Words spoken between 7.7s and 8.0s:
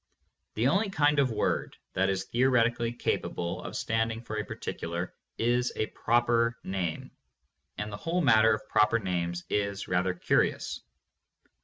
and the